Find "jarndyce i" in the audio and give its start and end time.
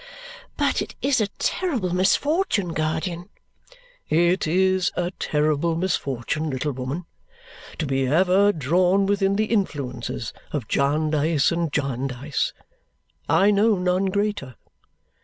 11.71-13.51